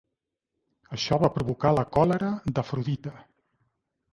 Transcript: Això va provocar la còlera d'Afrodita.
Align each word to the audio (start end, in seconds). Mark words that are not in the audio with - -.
Això 0.97 1.19
va 1.25 1.29
provocar 1.35 1.73
la 1.81 1.85
còlera 1.99 2.33
d'Afrodita. 2.57 3.15